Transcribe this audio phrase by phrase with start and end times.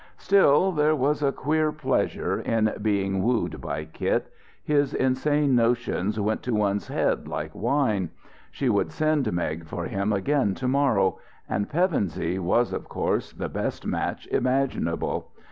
[0.17, 6.41] Still, there was a queer pleasure in being wooed by Kit: his insane notions went
[6.41, 8.09] to one's head like wine.
[8.49, 11.19] She would send Meg for him again to morrow.
[11.47, 15.29] And Pevensey was, of course, the best match imaginable....